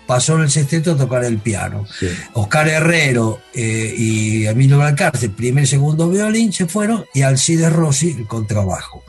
pasó 0.05 0.35
en 0.35 0.43
el 0.43 0.49
sexteto 0.49 0.93
a 0.93 0.97
tocar 0.97 1.23
el 1.23 1.39
piano. 1.39 1.85
Oscar 2.33 2.67
Herrero 2.67 3.41
eh, 3.53 3.93
y 3.97 4.45
Emilio 4.45 4.77
Balcarce, 4.77 5.29
primer 5.29 5.65
y 5.65 5.67
segundo 5.67 6.09
violín, 6.09 6.53
se 6.53 6.67
fueron, 6.67 7.05
y 7.13 7.21
Alcides 7.23 7.73
Rossi, 7.73 8.15
el 8.17 8.27
contrabajo. 8.27 9.03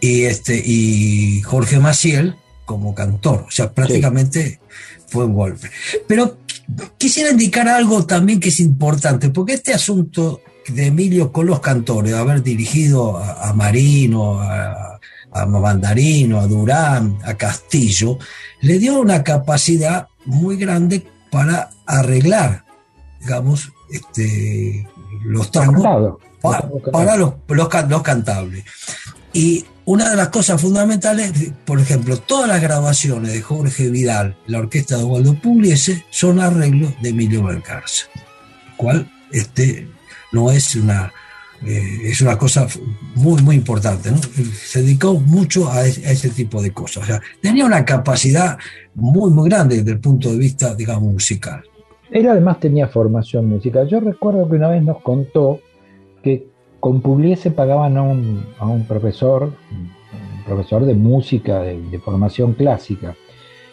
Y, 0.00 0.24
este, 0.24 0.60
y 0.64 1.42
Jorge 1.42 1.78
Maciel 1.78 2.36
como 2.64 2.94
cantor, 2.94 3.46
o 3.48 3.50
sea, 3.50 3.72
prácticamente 3.72 4.60
fue 5.08 5.24
un 5.24 5.34
golpe. 5.34 5.70
Pero 6.06 6.38
quisiera 6.96 7.30
indicar 7.30 7.68
algo 7.68 8.04
también 8.06 8.40
que 8.40 8.50
es 8.50 8.60
importante, 8.60 9.30
porque 9.30 9.54
este 9.54 9.72
asunto 9.72 10.40
de 10.68 10.86
Emilio 10.86 11.32
con 11.32 11.46
los 11.46 11.60
cantores, 11.60 12.14
haber 12.14 12.42
dirigido 12.42 13.16
a, 13.16 13.52
Marino, 13.54 14.40
a, 14.40 14.98
Mandarino, 15.46 16.40
a 16.40 16.46
Durán, 16.46 17.18
a 17.24 17.34
Castillo, 17.34 18.18
le 18.60 18.78
dio 18.78 19.00
una 19.00 19.22
capacidad 19.22 20.08
muy 20.26 20.56
grande 20.56 21.06
para 21.30 21.70
arreglar, 21.86 22.64
digamos, 23.20 23.72
este, 23.90 24.86
los 25.24 25.50
tangos 25.50 26.18
para, 26.92 27.16
los, 27.16 27.34
los 27.48 28.02
cantables. 28.02 28.64
Y 29.32 29.64
una 29.88 30.10
de 30.10 30.16
las 30.16 30.28
cosas 30.28 30.60
fundamentales, 30.60 31.32
por 31.64 31.80
ejemplo, 31.80 32.18
todas 32.18 32.46
las 32.46 32.60
grabaciones 32.60 33.32
de 33.32 33.40
Jorge 33.40 33.88
Vidal, 33.88 34.36
la 34.46 34.58
orquesta 34.58 34.98
de 34.98 35.04
Waldo 35.04 35.32
Pugliese, 35.32 36.04
son 36.10 36.40
arreglos 36.40 36.92
de 37.00 37.08
Emilio 37.08 37.42
Balcarce, 37.42 38.04
cual 38.76 39.10
este, 39.32 39.88
no 40.30 40.50
es 40.50 40.76
una, 40.76 41.10
eh, 41.66 42.00
es 42.04 42.20
una 42.20 42.36
cosa 42.36 42.66
muy, 43.14 43.40
muy 43.40 43.56
importante. 43.56 44.10
¿no? 44.10 44.18
Se 44.18 44.82
dedicó 44.82 45.14
mucho 45.14 45.70
a, 45.70 45.86
ese 45.86 46.28
tipo 46.28 46.60
de 46.60 46.70
cosas. 46.70 47.04
O 47.04 47.06
sea, 47.06 47.22
tenía 47.40 47.64
una 47.64 47.82
capacidad 47.86 48.58
muy, 48.94 49.30
muy 49.30 49.48
grande 49.48 49.78
desde 49.78 49.92
el 49.92 50.00
punto 50.00 50.30
de 50.30 50.36
vista, 50.36 50.74
digamos, 50.74 51.10
musical. 51.14 51.62
Él 52.10 52.28
además 52.28 52.60
tenía 52.60 52.88
formación 52.88 53.48
musical. 53.48 53.88
Yo 53.88 54.00
recuerdo 54.00 54.46
que 54.50 54.56
una 54.56 54.68
vez 54.68 54.82
nos 54.82 55.00
contó 55.00 55.60
que 56.22 56.57
con 56.80 57.00
Pugliese 57.00 57.50
pagaban 57.50 57.96
a 57.96 58.02
un, 58.02 58.46
a 58.58 58.66
un 58.66 58.84
profesor, 58.86 59.52
un 59.70 60.44
profesor 60.44 60.84
de 60.84 60.94
música, 60.94 61.60
de, 61.60 61.98
formación 61.98 62.54
clásica. 62.54 63.14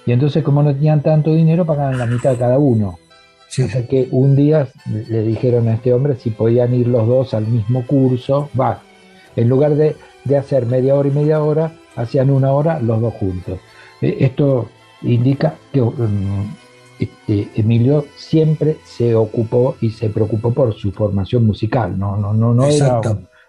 Y 0.06 0.12
entonces, 0.12 0.44
como 0.44 0.62
no 0.64 0.74
tenían 0.74 1.02
tanto 1.02 1.34
dinero, 1.34 1.66
pagaban 1.66 1.98
la 1.98 2.06
mitad 2.06 2.38
cada 2.38 2.60
uno. 2.60 3.00
O 3.48 3.68
sea 3.68 3.88
que 3.88 4.10
un 4.12 4.36
día 4.36 4.68
le 4.86 5.22
dijeron 5.22 5.68
a 5.70 5.76
este 5.76 5.94
hombre 5.94 6.16
si 6.16 6.30
podían 6.30 6.74
ir 6.74 6.88
los 6.88 7.08
dos 7.08 7.34
al 7.34 7.48
mismo 7.48 7.86
curso, 7.86 8.50
va, 8.60 8.82
en 9.36 9.48
lugar 9.48 9.76
de, 9.76 9.96
hacer 10.38 10.66
media 10.66 10.96
hora 10.96 11.08
y 11.08 11.12
media 11.12 11.42
hora, 11.42 11.74
hacían 11.96 12.32
una 12.32 12.52
hora 12.52 12.80
los 12.80 13.00
dos 13.00 13.14
juntos. 13.14 13.60
E, 14.02 14.18
esto 14.20 14.68
indica 15.04 15.56
que 15.72 15.82
um, 15.82 16.54
este, 17.06 17.50
Emilio 17.56 18.06
siempre 18.16 18.78
se 18.86 19.16
ocupó 19.16 19.78
y 19.82 19.92
se 19.92 20.10
preocupó 20.10 20.54
por 20.54 20.76
su 20.76 20.92
formación 20.92 21.46
musical, 21.46 21.98
no, 21.98 22.18
no, 22.18 22.34
no, 22.34 22.54
no 22.54 22.68
era 22.68 23.02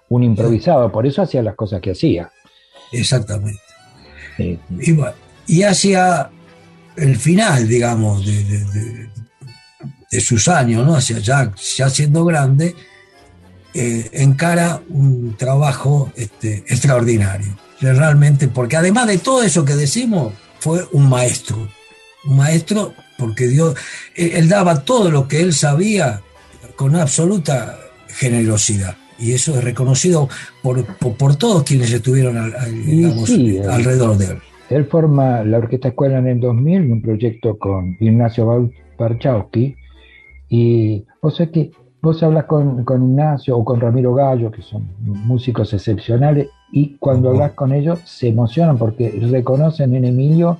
un, 0.08 0.22
improvisado, 0.22 0.90
por 0.90 1.06
eso 1.06 1.22
hacía 1.22 1.42
las 1.42 1.54
cosas 1.54 1.80
que 1.80 1.90
hacía. 1.90 2.30
Exactamente. 2.92 3.60
y, 5.46 5.62
hacia 5.62 6.30
el 6.96 7.16
final, 7.16 7.68
digamos, 7.68 8.24
de, 8.24 9.08
de 10.10 10.20
sus 10.20 10.48
años, 10.48 10.86
¿no? 10.86 10.94
Hacia 10.94 11.18
ya, 11.18 11.52
ya 11.76 11.90
siendo 11.90 12.24
grande, 12.24 12.74
eh, 13.74 14.08
encara 14.12 14.80
un 14.88 15.36
trabajo 15.36 16.12
este, 16.16 16.64
extraordinario. 16.68 17.56
Realmente, 17.80 18.48
porque 18.48 18.76
además 18.76 19.06
de 19.06 19.18
todo 19.18 19.42
eso 19.42 19.64
que 19.64 19.74
decimos, 19.74 20.32
fue 20.60 20.86
un 20.92 21.08
maestro. 21.08 21.68
Un 22.24 22.36
maestro 22.36 22.94
porque 23.18 23.46
Dios, 23.48 23.74
él, 24.14 24.48
daba 24.48 24.84
todo 24.84 25.10
lo 25.10 25.28
que 25.28 25.40
él 25.40 25.52
sabía 25.52 26.20
con 26.76 26.96
absoluta 26.96 27.78
generosidad. 28.08 28.96
Y 29.18 29.32
eso 29.32 29.56
es 29.56 29.64
reconocido 29.64 30.28
por, 30.62 30.84
por, 30.98 31.36
todos 31.36 31.62
quienes 31.62 31.90
estuvieron 31.90 32.36
alrededor 32.36 34.18
de 34.18 34.26
él. 34.26 34.38
Él 34.68 34.84
forma 34.86 35.42
la 35.42 35.58
Orquesta 35.58 35.88
Escuela 35.88 36.18
en 36.18 36.26
el 36.26 36.40
2000, 36.40 36.92
un 36.92 37.02
proyecto 37.02 37.58
con 37.58 37.96
Ignacio 38.00 38.70
Barchowski, 38.98 39.76
y 40.48 41.04
o 41.20 41.30
sea 41.30 41.50
que 41.50 41.70
vos 42.02 42.22
hablas 42.22 42.44
con, 42.44 42.84
Ignacio 42.88 43.56
o 43.56 43.64
con 43.64 43.80
Ramiro 43.80 44.14
Gallo, 44.14 44.50
que 44.50 44.62
son 44.62 44.88
músicos 45.00 45.72
excepcionales, 45.72 46.48
y 46.72 46.96
cuando 46.98 47.30
hablas 47.30 47.52
con 47.52 47.72
ellos 47.72 48.00
se 48.04 48.28
emocionan 48.28 48.76
porque 48.76 49.10
reconocen 49.30 49.94
en 49.94 50.04
Emilio, 50.04 50.58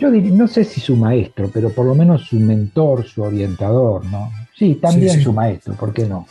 yo 0.00 0.10
diría, 0.10 0.32
no 0.32 0.48
sé 0.48 0.64
si 0.64 0.80
su 0.80 0.96
maestro, 0.96 1.50
pero 1.52 1.70
por 1.70 1.86
lo 1.86 1.94
menos 1.94 2.26
su 2.26 2.36
mentor, 2.36 3.04
su 3.06 3.22
orientador, 3.22 4.04
¿no? 4.06 4.30
Sí, 4.56 4.78
también 4.80 5.20
su 5.22 5.32
maestro, 5.32 5.74
¿por 5.74 5.92
qué 5.92 6.06
no? 6.06 6.26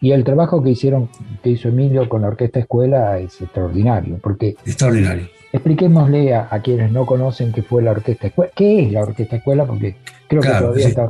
Y 0.00 0.12
el 0.12 0.22
trabajo 0.22 0.62
que 0.62 0.70
hicieron, 0.70 1.10
que 1.42 1.50
hizo 1.50 1.68
Emilio 1.68 2.08
con 2.08 2.22
la 2.22 2.28
Orquesta 2.28 2.60
Escuela 2.60 3.18
es 3.18 3.40
extraordinario, 3.40 4.18
porque... 4.22 4.56
Extraordinario. 4.64 5.28
Expliquémosle 5.52 6.34
a, 6.34 6.60
quienes 6.62 6.92
no 6.92 7.06
conocen 7.06 7.52
qué 7.52 7.62
fue 7.62 7.82
la 7.82 7.90
Orquesta 7.92 8.28
Escuela, 8.28 8.52
qué 8.54 8.82
es 8.82 8.92
la 8.92 9.00
Orquesta 9.00 9.36
Escuela, 9.36 9.64
porque 9.64 9.96
creo 10.28 10.42
que 10.42 10.48
todavía 10.48 10.88
está 10.88 11.08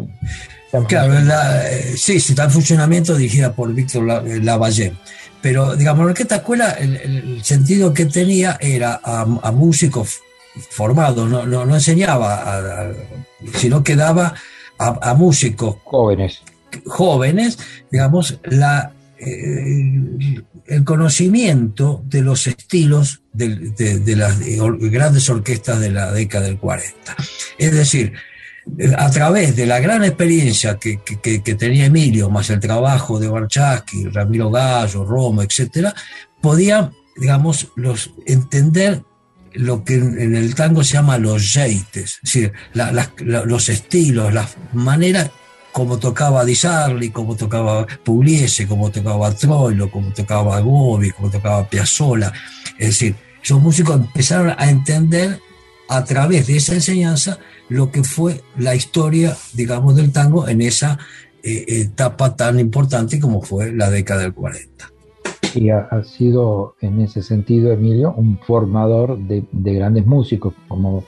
Claro, 0.86 1.14
eh, 1.14 1.94
sí, 1.96 2.20
sí, 2.20 2.32
está 2.32 2.44
en 2.44 2.50
funcionamiento 2.50 3.16
dirigida 3.16 3.54
por 3.54 3.72
Víctor 3.72 4.26
eh, 4.26 4.40
Lavalle. 4.42 4.92
Pero, 5.40 5.76
digamos, 5.76 6.12
que 6.14 6.22
esta 6.22 6.36
escuela, 6.36 6.72
el, 6.72 7.42
sentido 7.42 7.94
que 7.94 8.04
tenía 8.04 8.58
era 8.60 9.00
a, 9.02 9.52
músicos 9.52 10.20
formados, 10.70 11.28
no, 11.28 11.46
no, 11.46 11.74
enseñaba, 11.74 12.92
sino 13.54 13.82
que 13.82 13.96
daba 13.96 14.34
a, 14.78 15.14
músicos 15.14 15.76
jóvenes, 15.84 16.42
jóvenes 16.86 17.58
digamos, 17.90 18.38
la, 18.44 18.92
eh, 19.18 20.40
el 20.66 20.84
conocimiento 20.84 22.02
de 22.04 22.22
los 22.22 22.46
estilos 22.46 23.22
de, 23.32 23.48
de 23.48 24.16
las 24.16 24.38
grandes 24.38 25.28
orquestas 25.30 25.80
de 25.80 25.90
la 25.90 26.12
década 26.12 26.46
del 26.46 26.58
40. 26.58 27.16
Es 27.58 27.72
decir, 27.72 28.14
a 28.96 29.10
través 29.10 29.56
de 29.56 29.66
la 29.66 29.80
gran 29.80 30.04
experiencia 30.04 30.78
que, 30.78 30.98
tenía 31.58 31.86
Emilio, 31.86 32.30
más 32.30 32.50
el 32.50 32.60
trabajo 32.60 33.18
de 33.18 33.28
Barchaski, 33.28 34.04
Ramiro 34.08 34.50
Gallo, 34.50 35.04
Romo, 35.04 35.42
etc., 35.42 35.88
podía, 36.40 36.90
digamos, 37.16 37.68
los, 37.76 38.12
entender 38.26 39.02
lo 39.54 39.84
que 39.84 39.94
en 39.94 40.36
el 40.36 40.54
tango 40.54 40.84
se 40.84 40.94
llama 40.94 41.18
los 41.18 41.52
jeites, 41.52 42.20
es 42.22 42.32
decir, 42.32 42.52
los 42.74 43.68
estilos, 43.68 44.32
las 44.32 44.56
maneras 44.72 45.30
como 45.72 45.98
tocaba 45.98 46.44
Di 46.44 46.54
Sarli, 46.54 47.10
como 47.10 47.36
tocaba 47.36 47.86
Pugliese, 48.04 48.66
como 48.66 48.90
tocaba 48.90 49.32
Troilo, 49.32 49.90
como 49.90 50.12
tocaba 50.12 50.58
Gobi, 50.60 51.10
como 51.10 51.30
tocaba 51.30 51.68
Piazzolla. 51.68 52.32
Es 52.78 52.88
decir, 52.88 53.14
esos 53.42 53.60
músicos 53.60 53.96
empezaron 53.96 54.54
a 54.58 54.70
entender 54.70 55.40
a 55.88 56.04
través 56.04 56.46
de 56.46 56.56
esa 56.56 56.74
enseñanza 56.74 57.38
lo 57.68 57.90
que 57.90 58.02
fue 58.02 58.42
la 58.56 58.74
historia, 58.74 59.36
digamos, 59.52 59.96
del 59.96 60.12
tango 60.12 60.48
en 60.48 60.62
esa 60.62 60.98
eh, 61.42 61.64
etapa 61.68 62.34
tan 62.34 62.58
importante 62.58 63.20
como 63.20 63.42
fue 63.42 63.72
la 63.72 63.90
década 63.90 64.22
del 64.22 64.34
40. 64.34 64.97
Y 65.54 65.70
ha, 65.70 66.02
sido 66.04 66.74
en 66.80 67.00
ese 67.00 67.22
sentido, 67.22 67.72
Emilio, 67.72 68.12
un 68.16 68.38
formador 68.38 69.18
de, 69.18 69.44
grandes 69.52 70.06
músicos, 70.06 70.54
como 70.68 71.04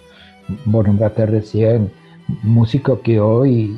vos 0.65 0.87
nombraste 0.87 1.27
recién, 1.27 1.91
músicos 2.43 3.01
que 3.01 3.21
hoy 3.21 3.77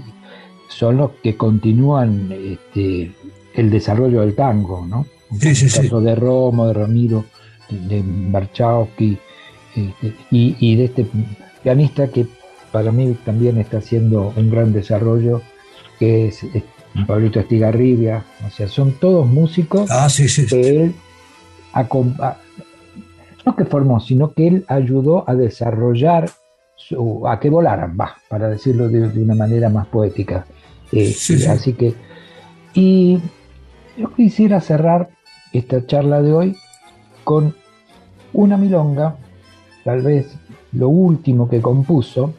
son 0.69 0.99
los 0.99 1.11
que 1.23 1.37
continúan 1.37 2.31
este, 2.33 3.13
el 3.55 3.71
desarrollo 3.71 4.21
del 4.21 4.35
tango, 4.35 4.87
¿no? 4.87 5.07
Sí, 5.39 5.55
sí, 5.55 5.67
el 5.67 5.85
caso 5.85 6.01
de 6.01 6.15
Romo, 6.15 6.67
de 6.67 6.75
Ramiro, 6.75 7.25
de 7.69 8.03
Barchowski, 8.05 9.19
este, 9.75 10.15
y, 10.31 10.57
y, 10.61 10.77
de 10.77 10.85
este 10.85 11.07
pianista 11.63 12.09
que 12.09 12.27
para 12.71 12.93
mí 12.93 13.17
también 13.25 13.59
está 13.59 13.79
haciendo 13.79 14.33
un 14.37 14.51
gran 14.51 14.73
desarrollo, 14.73 15.43
que 15.99 16.29
es, 16.29 16.45
Pablito 17.07 17.41
Estigarribia, 17.41 18.25
o 18.47 18.51
sea, 18.51 18.69
son 18.69 18.93
todos 18.93 19.27
músicos 19.27 19.91
ah, 19.91 20.09
que 20.49 20.69
él 20.69 20.95
no 23.45 23.57
que 23.57 23.65
formó, 23.65 24.01
sino 24.01 24.33
que 24.33 24.47
él 24.47 24.65
ayudó 24.69 25.29
a 25.29 25.35
desarrollar, 25.35 26.31
a 27.27 27.41
que 27.41 27.51
volaran, 27.51 27.97
va, 27.99 28.17
para 28.29 28.49
decirlo 28.49 28.89
de, 28.89 29.03
una 29.21 29.35
manera 29.35 29.69
más 29.69 29.87
poética. 29.87 30.47
Eh, 30.93 31.15
así 31.49 31.73
que, 31.73 31.95
y 32.75 33.19
yo 33.97 34.13
quisiera 34.15 34.61
cerrar 34.61 35.09
esta 35.53 35.87
charla 35.87 36.23
de 36.23 36.33
hoy 36.33 36.57
con 37.25 37.55
una 38.33 38.57
milonga, 38.57 39.17
tal 39.85 40.03
vez 40.03 40.27
lo 40.73 40.89
último 40.89 41.49
que 41.49 41.61
compuso, 41.61 42.35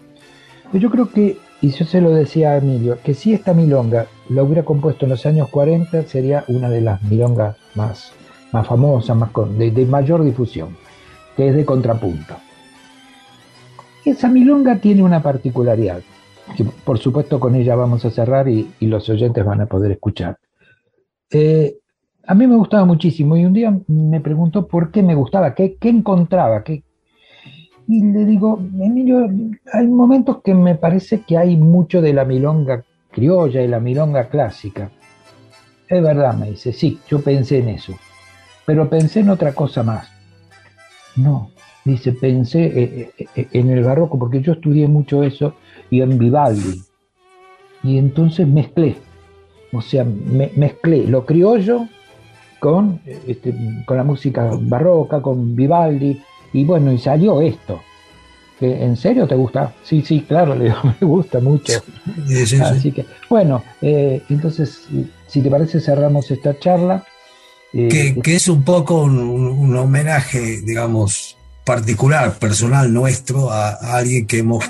yo 0.74 0.90
creo 0.90 1.10
que, 1.10 1.38
y 1.64 1.70
yo 1.70 1.86
se 1.86 2.02
lo 2.02 2.10
decía 2.10 2.52
a 2.52 2.58
Emilio, 2.58 2.98
que 3.06 3.14
si 3.14 3.32
esta 3.32 3.54
milonga 3.54 4.08
la 4.28 4.44
hubiera 4.44 4.64
compuesto 4.64 5.06
en 5.06 5.12
los 5.12 5.26
años 5.26 5.48
40, 5.48 6.04
sería 6.04 6.44
una 6.50 6.70
de 6.70 6.82
las 6.82 7.02
milongas 7.04 7.56
más, 7.74 8.12
más 8.52 8.68
famosas, 8.68 9.16
más 9.16 9.30
de, 9.58 9.86
mayor 9.86 10.26
difusión, 10.26 10.76
que 11.38 11.48
es 11.48 11.56
de 11.56 11.64
contrapunto. 11.64 12.36
Esa 14.04 14.28
milonga 14.28 14.80
tiene 14.80 15.04
una 15.04 15.24
particularidad, 15.24 16.02
que 16.58 16.66
por 16.66 17.00
supuesto 17.00 17.40
con 17.40 17.56
ella 17.56 17.78
vamos 17.78 18.04
a 18.04 18.12
cerrar 18.12 18.50
y, 18.50 18.70
los 18.82 19.08
oyentes 19.08 19.46
van 19.46 19.62
a 19.62 19.66
poder 19.66 19.94
escuchar. 19.94 20.38
Eh, 21.32 21.78
a 22.28 22.36
mí 22.36 22.46
me 22.46 22.58
gustaba 22.58 22.84
muchísimo 22.84 23.38
y 23.38 23.46
un 23.46 23.54
día 23.54 23.74
me 23.88 24.20
preguntó 24.20 24.68
por 24.68 24.92
qué 24.92 25.02
me 25.02 25.16
gustaba, 25.16 25.56
qué, 25.56 25.78
qué 25.80 25.88
encontraba, 25.88 26.62
qué, 26.66 26.84
y 27.88 28.04
le 28.04 28.26
digo, 28.26 28.60
Emilio, 28.80 29.30
hay 29.72 29.88
momentos 29.88 30.42
que 30.42 30.54
me 30.54 30.76
parece 30.76 31.22
que 31.22 31.38
hay 31.38 31.58
mucho 31.58 32.02
de 32.02 32.14
la 32.14 32.26
milonga 32.26 32.84
criolla 33.12 33.62
y 33.62 33.68
la 33.68 33.80
milonga 33.80 34.30
clásica. 34.30 34.92
Es 35.88 36.02
verdad, 36.02 36.34
me 36.36 36.52
dice, 36.52 36.74
sí, 36.74 37.00
yo 37.08 37.22
pensé 37.22 37.60
en 37.60 37.70
eso, 37.70 37.94
pero 38.66 38.90
pensé 38.90 39.20
en 39.20 39.30
otra 39.30 39.54
cosa 39.54 39.84
más. 39.84 40.10
No, 41.16 41.52
dice, 41.84 42.14
pensé 42.14 42.66
eh, 42.66 43.12
eh, 43.18 43.26
eh, 43.36 43.48
en 43.52 43.70
el 43.70 43.84
barroco, 43.84 44.18
porque 44.18 44.42
yo 44.42 44.54
estudié 44.54 44.88
mucho 44.88 45.24
eso, 45.24 45.56
y 45.90 46.02
en 46.02 46.18
Vivaldi. 46.18 46.82
Y 47.84 47.98
entonces 47.98 48.48
mezclé, 48.48 48.96
o 49.74 49.82
sea, 49.82 50.06
mezclé 50.06 51.06
lo 51.06 51.26
criollo 51.26 51.88
con, 52.60 53.02
este, 53.28 53.54
con 53.86 53.98
la 53.98 54.04
música 54.04 54.52
barroca, 54.60 55.22
con 55.22 55.54
Vivaldi, 55.54 56.22
y 56.54 56.64
bueno, 56.64 56.92
y 56.92 56.98
salió 56.98 57.42
esto. 57.42 57.82
¿En 58.62 58.96
serio 58.96 59.28
te 59.28 59.36
gusta? 59.36 59.74
Sí, 59.84 60.02
sí, 60.02 60.22
claro, 60.22 60.56
le 60.56 60.70
me 60.70 61.08
gusta 61.08 61.40
mucho. 61.40 61.74
Así 62.64 62.92
que, 62.92 63.06
bueno, 63.30 63.62
eh, 63.82 64.22
entonces, 64.30 64.88
si 65.28 65.42
te 65.42 65.50
parece, 65.50 65.82
cerramos 65.82 66.32
esta 66.32 66.58
charla 66.58 67.04
que, 67.74 68.36
es 68.36 68.48
un 68.48 68.64
poco 68.64 69.04
un, 69.04 69.76
homenaje, 69.76 70.62
digamos, 70.62 71.36
particular, 71.66 72.38
personal 72.38 72.94
nuestro 72.94 73.52
a, 73.52 73.72
alguien 73.98 74.28
que 74.28 74.40
hemos 74.40 74.64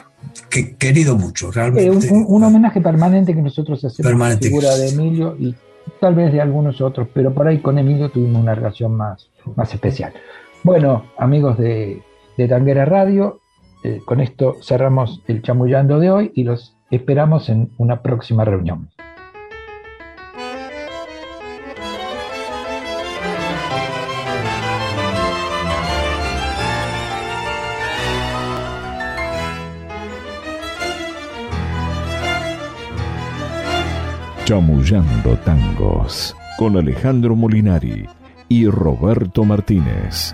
querido 0.80 1.17
mucho, 1.17 1.52
realmente. 1.52 2.10
un, 2.10 2.43
homenaje 2.43 2.80
permanente 2.80 3.36
que 3.36 3.41
nosotros 3.41 3.84
hacemos 3.84 4.22
a 4.22 4.30
la 4.30 4.38
figura 4.38 4.76
de 4.78 4.89
Emilio 4.89 5.36
y 5.38 5.54
tal 6.00 6.15
vez 6.15 6.32
de 6.32 6.39
algunos 6.39 6.80
otros, 6.80 7.10
pero 7.13 7.34
por 7.34 7.46
ahí 7.46 7.60
con 7.60 7.78
Emilio 7.78 8.10
tuvimos 8.10 8.41
una 8.41 8.56
relación 8.56 8.96
más, 8.96 9.28
más 9.56 9.74
especial. 9.74 10.13
Bueno, 10.63 11.04
amigos 11.17 11.58
de, 11.58 12.02
de 12.38 12.47
Tanguera 12.47 12.86
Radio, 12.86 13.41
eh, 13.84 13.99
con 14.06 14.21
esto 14.21 14.56
cerramos 14.62 15.21
el 15.28 15.41
chamullando 15.41 15.99
de 15.99 16.10
hoy 16.10 16.32
y 16.36 16.45
los 16.45 16.78
esperamos 16.89 17.49
en 17.49 17.71
una 17.78 18.02
próxima 18.02 18.45
reunión. 18.45 18.89
Chamullando 34.45 35.36
Tangos 35.43 36.34
con 36.58 36.78
Alejandro 36.78 37.36
Molinari 37.36 38.06
y 38.47 38.67
Roberto 38.67 39.43
Martínez. 39.43 40.34